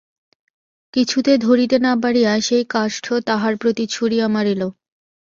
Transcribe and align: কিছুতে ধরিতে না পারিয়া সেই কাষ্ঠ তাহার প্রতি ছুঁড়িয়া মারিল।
কিছুতে 0.93 1.31
ধরিতে 1.37 1.77
না 1.79 1.93
পারিয়া 2.03 2.31
সেই 2.41 2.63
কাষ্ঠ 2.69 3.05
তাহার 3.27 3.53
প্রতি 3.57 3.83
ছুঁড়িয়া 3.87 4.27
মারিল। 4.27 4.61